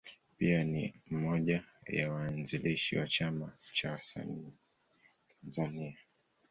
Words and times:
Pia 0.37 0.63
ni 0.63 0.93
mmoja 1.11 1.63
ya 1.87 2.11
waanzilishi 2.13 2.97
wa 2.97 3.07
Chama 3.07 3.53
cha 3.71 3.91
Wasanii 3.91 4.53
Tanzania. 5.41 5.95